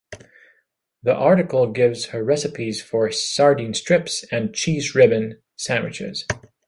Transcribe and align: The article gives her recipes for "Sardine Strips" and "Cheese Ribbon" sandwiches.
The 1.03 1.13
article 1.13 1.71
gives 1.71 2.05
her 2.05 2.23
recipes 2.23 2.81
for 2.81 3.11
"Sardine 3.11 3.75
Strips" 3.75 4.25
and 4.31 4.51
"Cheese 4.51 4.95
Ribbon" 4.95 5.39
sandwiches. 5.57 6.25